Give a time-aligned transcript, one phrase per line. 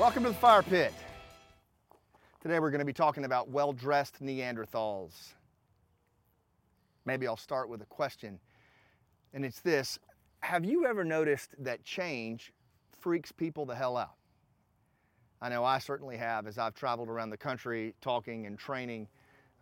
[0.00, 0.94] Welcome to the fire pit.
[2.40, 5.34] Today we're going to be talking about well dressed Neanderthals.
[7.04, 8.40] Maybe I'll start with a question,
[9.34, 9.98] and it's this
[10.40, 12.50] Have you ever noticed that change
[12.98, 14.14] freaks people the hell out?
[15.42, 19.06] I know I certainly have as I've traveled around the country talking and training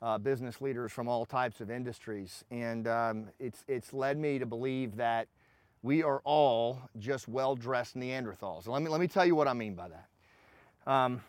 [0.00, 2.44] uh, business leaders from all types of industries.
[2.52, 5.26] And um, it's, it's led me to believe that
[5.82, 8.68] we are all just well dressed Neanderthals.
[8.68, 10.06] Let me, let me tell you what I mean by that.
[10.88, 11.20] Um,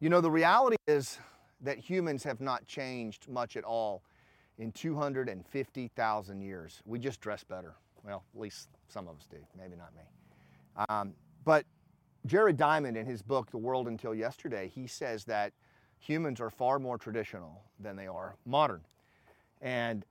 [0.00, 1.20] you know, the reality is
[1.60, 4.02] that humans have not changed much at all
[4.58, 6.82] in 250,000 years.
[6.84, 7.76] We just dress better.
[8.04, 10.02] Well, at least some of us do, maybe not me.
[10.88, 11.64] Um, but
[12.26, 15.52] Jared Diamond, in his book, The World Until Yesterday, he says that
[16.00, 18.80] humans are far more traditional than they are modern.
[19.62, 20.04] And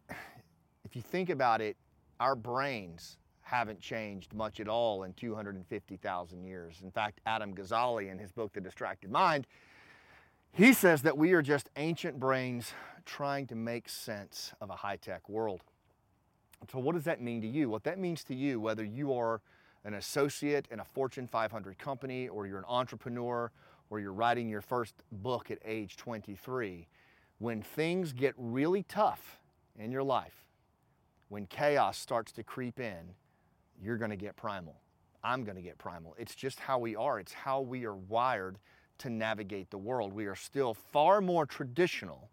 [0.86, 1.76] if you think about it,
[2.22, 3.18] our brains
[3.48, 6.82] haven't changed much at all in 250,000 years.
[6.84, 9.48] In fact, Adam Gazzaley, in his book, The Distracted Mind,
[10.52, 12.74] he says that we are just ancient brains
[13.06, 15.62] trying to make sense of a high tech world.
[16.72, 17.70] So, what does that mean to you?
[17.70, 19.40] What that means to you, whether you are
[19.86, 23.50] an associate in a Fortune 500 company, or you're an entrepreneur,
[23.90, 26.86] or you're writing your first book at age 23,
[27.38, 29.40] when things get really tough
[29.80, 30.48] in your life,
[31.30, 33.14] when chaos starts to creep in,
[33.82, 34.82] you're going to get primal.
[35.24, 36.16] I'm going to get primal.
[36.18, 38.58] It's just how we are, it's how we are wired
[39.00, 40.14] to navigate the world.
[40.14, 42.30] We are still far more traditional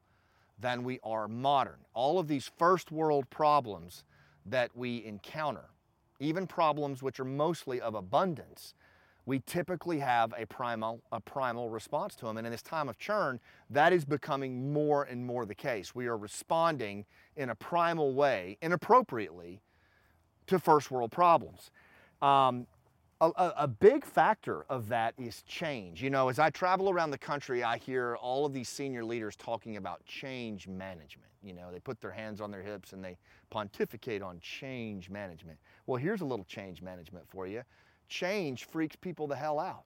[0.58, 1.78] than we are modern.
[1.94, 4.04] All of these first world problems
[4.46, 5.64] that we encounter,
[6.20, 8.74] even problems which are mostly of abundance,
[9.26, 12.36] we typically have a primal, a primal response to them.
[12.36, 15.94] And in this time of churn, that is becoming more and more the case.
[15.94, 17.06] We are responding
[17.36, 19.60] in a primal way, inappropriately,
[20.46, 21.70] to first world problems.
[22.22, 22.66] Um,
[23.20, 26.02] a, a, big factor of that is change.
[26.02, 29.36] You know, as I travel around the country, I hear all of these senior leaders
[29.36, 31.30] talking about change management.
[31.42, 33.16] You know, they put their hands on their hips and they
[33.50, 35.58] pontificate on change management.
[35.86, 37.62] Well, here's a little change management for you
[38.08, 39.84] change freaks people the hell out.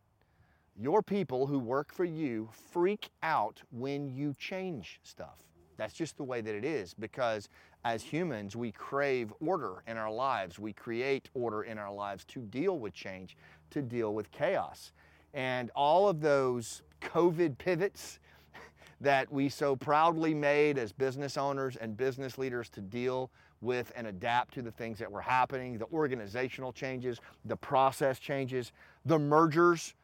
[0.76, 5.38] Your people who work for you freak out when you change stuff.
[5.76, 7.48] That's just the way that it is because
[7.84, 10.58] as humans, we crave order in our lives.
[10.58, 13.36] We create order in our lives to deal with change,
[13.70, 14.92] to deal with chaos.
[15.34, 18.18] And all of those COVID pivots
[19.00, 23.30] that we so proudly made as business owners and business leaders to deal
[23.60, 28.72] with and adapt to the things that were happening, the organizational changes, the process changes,
[29.04, 29.94] the mergers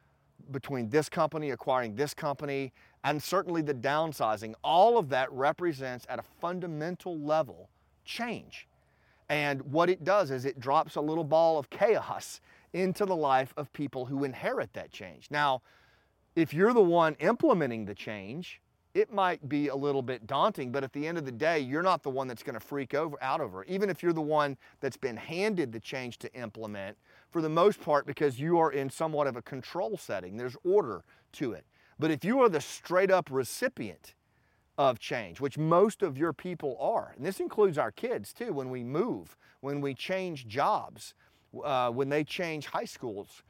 [0.51, 2.73] between this company acquiring this company,
[3.03, 7.69] and certainly the downsizing, all of that represents at a fundamental level
[8.03, 8.67] change.
[9.29, 12.41] And what it does is it drops a little ball of chaos
[12.73, 15.27] into the life of people who inherit that change.
[15.31, 15.61] Now,
[16.35, 18.61] if you're the one implementing the change,
[18.95, 21.83] it might be a little bit daunting, but at the end of the day, you're
[21.83, 23.65] not the one that's going to freak over, out over.
[23.65, 26.97] Even if you're the one that's been handed the change to implement,
[27.29, 31.03] for the most part, because you are in somewhat of a control setting, there's order
[31.33, 31.65] to it.
[31.99, 34.15] But if you are the straight up recipient
[34.77, 38.69] of change, which most of your people are, and this includes our kids too, when
[38.69, 41.13] we move, when we change jobs,
[41.65, 43.43] uh, when they change high schools,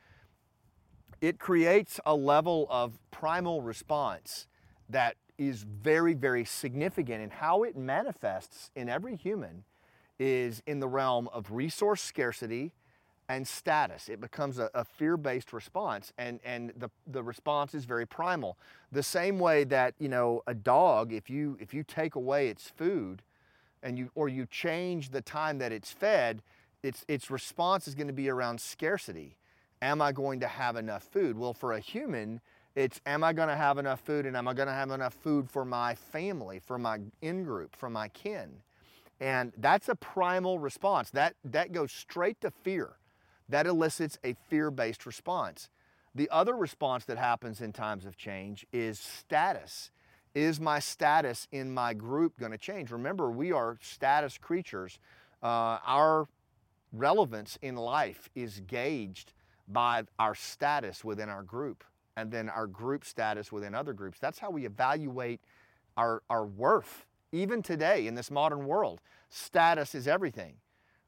[1.21, 4.47] it creates a level of primal response
[4.89, 7.21] that is very, very significant.
[7.21, 9.63] And how it manifests in every human
[10.19, 12.71] is in the realm of resource scarcity
[13.27, 14.07] and status.
[14.07, 18.57] It becomes a, a fear-based response, and, and the, the response is very primal.
[18.91, 22.69] The same way that, you know, a dog, if you if you take away its
[22.69, 23.23] food
[23.81, 26.43] and you or you change the time that it's fed,
[26.83, 29.37] its its response is going to be around scarcity.
[29.81, 31.37] Am I going to have enough food?
[31.37, 32.41] Well, for a human,
[32.75, 35.13] it's am I going to have enough food and am I going to have enough
[35.13, 38.57] food for my family, for my in group, for my kin?
[39.21, 41.09] And that's a primal response.
[41.11, 42.97] That that goes straight to fear.
[43.47, 45.69] That elicits a fear-based response.
[46.13, 49.91] The other response that happens in times of change is status.
[50.33, 52.91] Is my status in my group going to change?
[52.91, 54.99] Remember, we are status creatures.
[55.41, 56.27] Uh, our
[56.91, 59.31] relevance in life is gauged
[59.67, 61.83] by our status within our group
[62.17, 64.19] and then our group status within other groups.
[64.19, 65.41] That's how we evaluate
[65.97, 67.05] our, our worth.
[67.31, 70.55] Even today in this modern world, status is everything,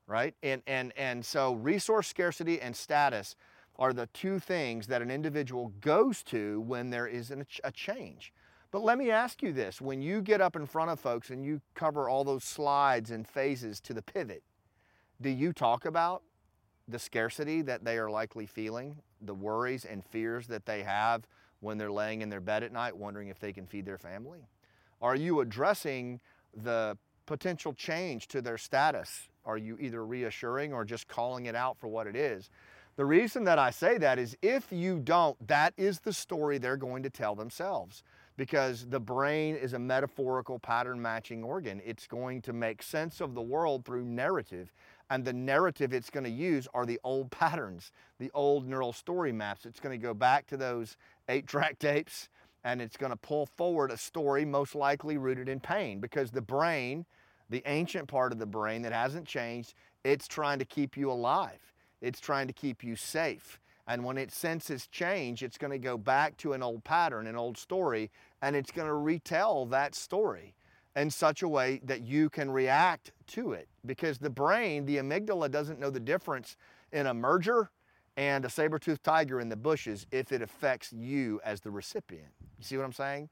[0.08, 0.34] right?
[0.44, 3.36] And, and, and so resource scarcity and status
[3.78, 8.34] are the two things that an individual goes to when there is an, a change.
[8.72, 11.46] But let me ask you this when you get up in front of folks and
[11.46, 14.44] you cover all those slides and phases to the pivot,
[15.22, 16.24] do you talk about
[16.88, 21.28] the scarcity that they are likely feeling, the worries and fears that they have
[21.60, 24.48] when they're laying in their bed at night wondering if they can feed their family?
[25.02, 26.20] Are you addressing
[26.56, 29.28] the potential change to their status?
[29.46, 32.50] Are you either reassuring or just calling it out for what it is?
[32.96, 36.78] The reason that I say that is if you don't, that is the story they're
[36.78, 38.04] going to tell themselves
[38.38, 41.80] because the brain is a metaphorical pattern matching organ.
[41.86, 44.72] It's going to make sense of the world through narrative.
[45.10, 49.32] And the narrative it's going to use are the old patterns, the old neural story
[49.32, 49.66] maps.
[49.66, 50.98] It's going to go back to those
[51.30, 52.30] eight track tapes
[52.64, 56.42] and it's going to pull forward a story most likely rooted in pain because the
[56.42, 57.06] brain,
[57.50, 59.74] the ancient part of the brain that hasn't changed,
[60.04, 61.74] it's trying to keep you alive.
[62.02, 63.60] It's trying to keep you safe.
[63.88, 67.38] And when it senses change, it's going to go back to an old pattern, an
[67.38, 68.12] old story,
[68.42, 70.54] and it's going to retell that story
[70.98, 73.70] in such a way that you can react to it.
[73.86, 76.58] Because the brain, the amygdala, doesn't know the difference
[76.92, 77.70] in a merger
[78.18, 82.32] and a saber-toothed tiger in the bushes if it affects you as the recipient.
[82.58, 83.30] You see what I'm saying?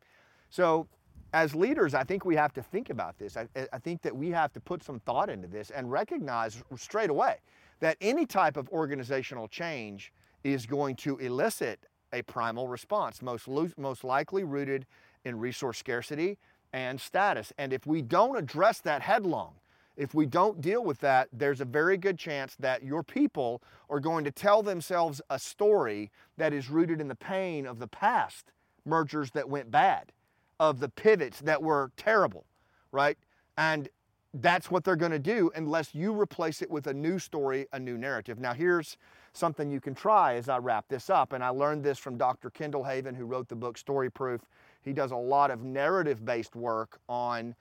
[0.52, 0.88] So
[1.34, 3.36] as leaders, I think we have to think about this.
[3.36, 7.10] I, I, think that we have to put some thought into this and recognize straight
[7.10, 7.38] away
[7.80, 10.14] that any type of organizational change
[10.44, 11.80] is going to elicit
[12.14, 13.48] a primal response, most,
[13.78, 14.86] most likely rooted
[15.26, 16.38] in resource scarcity
[16.76, 17.54] and status.
[17.58, 19.54] And if we don't address that headlong,
[19.96, 24.02] if we don't deal with that, there's a very good chance that your people are
[24.02, 28.52] going to tell themselves a story that is rooted in the pain of the past
[28.84, 30.12] mergers that went bad,
[30.60, 32.46] of the pivots that were terrible,
[32.92, 33.18] right?
[33.58, 33.88] And
[34.34, 37.80] that's what they're going to do unless you replace it with a new story, a
[37.80, 38.38] new narrative.
[38.38, 38.98] Now, here's
[39.32, 41.32] something you can try as I wrap this up.
[41.32, 42.50] And I learned this from Dr.
[42.50, 44.42] Kendall Haven, who wrote the book Story Proof.
[44.86, 47.56] He does a lot of narrative based work on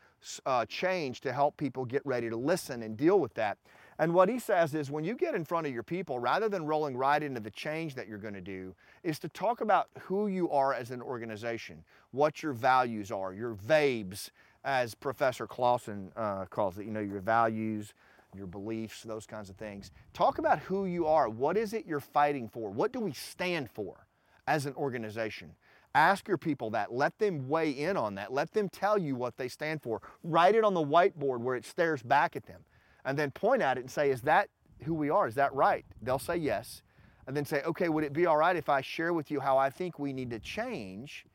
[0.47, 3.59] uh, change to help people get ready to listen and deal with that.
[3.99, 6.67] And what he says is when you get in front of your people, rather than
[6.67, 10.27] rolling right into the change that you're going to do, is to talk about who
[10.27, 14.31] you are as an organization, what your values are, your VABES,
[14.65, 17.95] as Professor Clausen uh, calls it, you know, your values,
[18.35, 19.93] your beliefs, those kinds of things.
[20.13, 21.29] Talk about who you are.
[21.29, 22.71] What is it you're fighting for?
[22.71, 24.07] What do we stand for
[24.47, 25.53] as an organization?
[25.95, 26.93] Ask your people that.
[26.93, 28.33] Let them weigh in on that.
[28.33, 30.03] Let them tell you what they stand for.
[30.23, 32.65] Write it on the whiteboard where it stares back at them.
[33.05, 34.49] And then point at it and say, Is that
[34.83, 35.27] who we are?
[35.27, 35.85] Is that right?
[36.03, 36.83] They'll say yes.
[37.27, 39.57] And then say, Okay, would it be all right if I share with you how
[39.57, 41.27] I think we need to change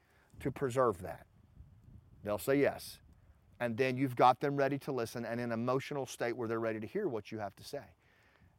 [0.42, 1.26] to preserve that?
[2.24, 3.00] They'll say yes
[3.60, 6.60] and then you've got them ready to listen and in an emotional state where they're
[6.60, 7.84] ready to hear what you have to say.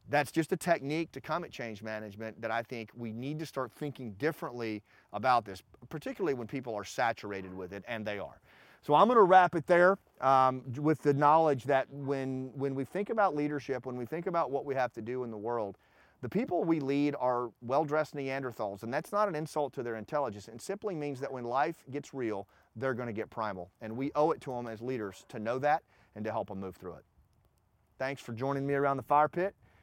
[0.09, 3.71] That's just a technique to climate change management that I think we need to start
[3.71, 4.83] thinking differently
[5.13, 8.41] about this, particularly when people are saturated with it, and they are.
[8.81, 12.83] So I'm going to wrap it there um, with the knowledge that when, when we
[12.83, 15.77] think about leadership, when we think about what we have to do in the world,
[16.21, 19.95] the people we lead are well dressed Neanderthals, and that's not an insult to their
[19.95, 20.47] intelligence.
[20.47, 23.71] It simply means that when life gets real, they're going to get primal.
[23.81, 25.83] And we owe it to them as leaders to know that
[26.15, 27.05] and to help them move through it.
[27.97, 29.55] Thanks for joining me around the fire pit,